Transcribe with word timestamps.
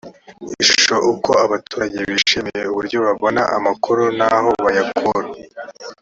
ishusho 0.61 0.95
uko 1.11 1.31
abaturage 1.45 1.99
bishimiye 2.09 2.61
uburyo 2.71 2.97
babona 3.05 3.41
amakuru 3.57 4.03
n 4.17 4.19
aho 4.35 4.49
bayakura 4.63 5.27